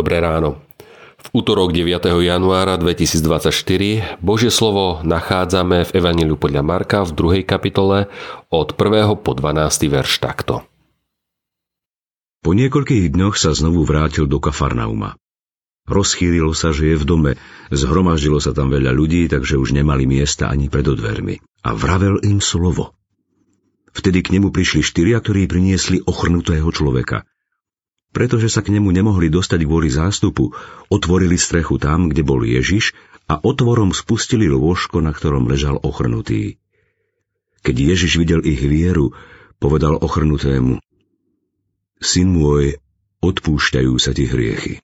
[0.00, 0.56] Dobré ráno.
[1.20, 2.24] V útorok 9.
[2.24, 7.44] januára 2024 Božie slovo nachádzame v Evangeliu podľa Marka v 2.
[7.44, 8.08] kapitole
[8.48, 8.80] od 1.
[9.20, 9.60] po 12.
[9.92, 10.64] verš takto.
[12.40, 15.20] Po niekoľkých dňoch sa znovu vrátil do Kafarnauma.
[15.84, 17.32] Rozchýrilo sa, že je v dome,
[17.68, 21.44] zhromaždilo sa tam veľa ľudí, takže už nemali miesta ani pred dvermi.
[21.60, 22.96] A vravel im slovo.
[23.92, 27.20] Vtedy k nemu prišli štyria, ktorí priniesli ochrnutého človeka–
[28.10, 30.50] pretože sa k nemu nemohli dostať kvôli zástupu,
[30.90, 32.94] otvorili strechu tam, kde bol Ježiš
[33.30, 36.58] a otvorom spustili lôžko, na ktorom ležal ochrnutý.
[37.62, 39.14] Keď Ježiš videl ich vieru,
[39.62, 40.82] povedal ochrnutému,
[42.00, 42.80] Syn môj,
[43.20, 44.80] odpúšťajú sa ti hriechy.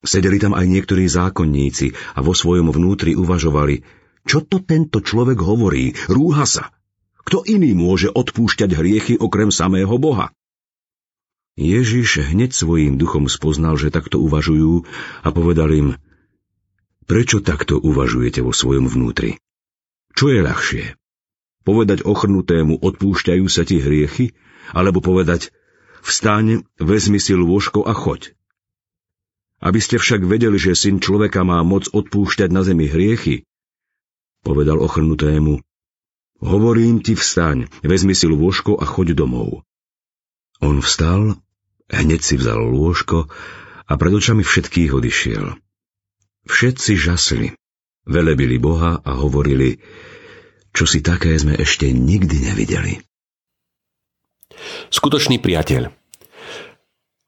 [0.00, 3.84] Sedeli tam aj niektorí zákonníci a vo svojom vnútri uvažovali,
[4.24, 6.72] čo to tento človek hovorí, rúha sa.
[7.20, 10.32] Kto iný môže odpúšťať hriechy okrem samého Boha?
[11.60, 14.88] Ježiš hneď svojím duchom spoznal, že takto uvažujú
[15.20, 15.88] a povedal im,
[17.04, 19.36] prečo takto uvažujete vo svojom vnútri?
[20.16, 20.84] Čo je ľahšie?
[21.68, 24.32] Povedať ochrnutému odpúšťajú sa ti hriechy?
[24.72, 25.52] Alebo povedať
[26.00, 28.32] vstaň, vezmi si lôžko a choď?
[29.60, 33.44] Aby ste však vedeli, že syn človeka má moc odpúšťať na zemi hriechy,
[34.40, 35.60] povedal ochrnutému,
[36.40, 39.60] hovorím ti vstaň, vezmi si lôžko a choď domov.
[40.64, 41.36] On vstal,
[41.90, 43.26] hneď si vzal lôžko
[43.90, 45.44] a pred očami všetkých odišiel.
[46.46, 47.52] Všetci žasli,
[48.06, 49.82] velebili Boha a hovorili,
[50.70, 53.02] čo si také sme ešte nikdy nevideli.
[54.90, 55.90] Skutočný priateľ.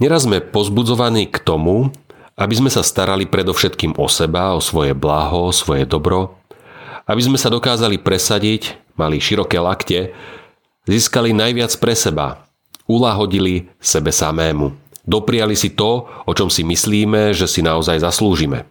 [0.00, 1.92] Neraz sme pozbudzovaní k tomu,
[2.40, 6.40] aby sme sa starali predovšetkým o seba, o svoje blaho, o svoje dobro,
[7.04, 10.16] aby sme sa dokázali presadiť, mali široké lakte,
[10.88, 12.48] získali najviac pre seba,
[12.90, 14.74] ulahodili sebe samému.
[15.06, 18.66] Dopriali si to, o čom si myslíme, že si naozaj zaslúžime.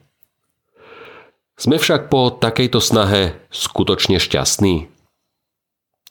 [1.59, 4.87] Sme však po takejto snahe skutočne šťastní?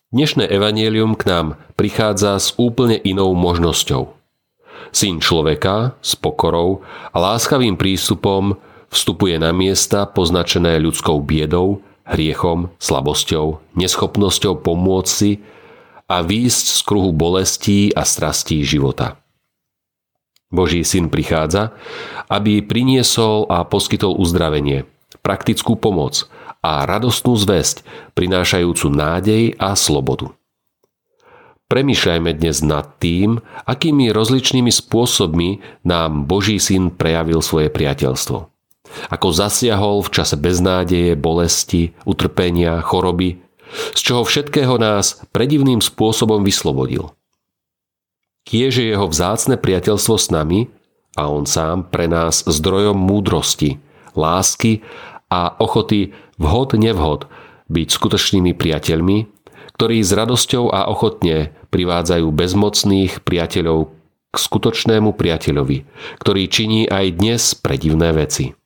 [0.09, 1.47] Dnešné evanielium k nám
[1.77, 4.13] prichádza s úplne inou možnosťou.
[4.93, 6.81] Syn človeka s pokorou
[7.13, 8.57] a láskavým prístupom
[8.89, 15.45] vstupuje na miesta poznačené ľudskou biedou, hriechom, slabosťou, neschopnosťou pomôcť si
[16.09, 19.21] a výjsť z kruhu bolestí a strastí života.
[20.49, 21.77] Boží syn prichádza,
[22.33, 24.89] aby priniesol a poskytol uzdravenie,
[25.21, 26.25] praktickú pomoc
[26.65, 27.85] a radostnú zväzť,
[28.17, 30.33] prinášajúcu nádej a slobodu.
[31.69, 38.49] Premýšľajme dnes nad tým, akými rozličnými spôsobmi nám Boží syn prejavil svoje priateľstvo.
[39.13, 43.45] Ako zasiahol v čase beznádeje, bolesti, utrpenia, choroby
[43.97, 47.13] z čoho všetkého nás predivným spôsobom vyslobodil.
[48.49, 50.73] Kiež je jeho vzácne priateľstvo s nami
[51.21, 53.77] a on sám pre nás zdrojom múdrosti,
[54.17, 54.81] lásky
[55.29, 57.29] a ochoty vhod nevhod
[57.69, 59.29] byť skutočnými priateľmi,
[59.77, 63.93] ktorí s radosťou a ochotne privádzajú bezmocných priateľov
[64.33, 65.79] k skutočnému priateľovi,
[66.21, 68.57] ktorý činí aj dnes predivné veci.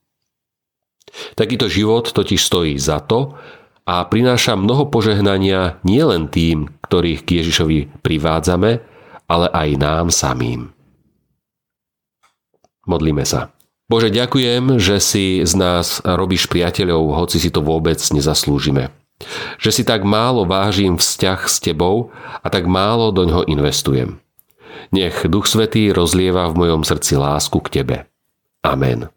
[1.37, 3.37] Takýto život totiž stojí za to,
[3.83, 8.79] a prináša mnoho požehnania nielen tým, ktorých k Ježišovi privádzame,
[9.27, 10.71] ale aj nám samým.
[12.87, 13.55] Modlíme sa.
[13.87, 18.89] Bože, ďakujem, že si z nás robíš priateľov, hoci si to vôbec nezaslúžime.
[19.63, 22.11] Že si tak málo vážim vzťah s Tebou
[22.43, 24.19] a tak málo do ňoho investujem.
[24.91, 27.97] Nech Duch Svetý rozlieva v mojom srdci lásku k Tebe.
[28.67, 29.13] Amen.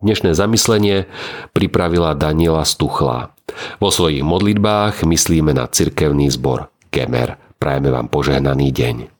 [0.00, 1.04] Dnešné zamyslenie
[1.52, 3.36] pripravila Daniela Stuchla.
[3.84, 7.36] Vo svojich modlitbách myslíme na cirkevný zbor Gemer.
[7.60, 9.19] Prajeme vám požehnaný deň.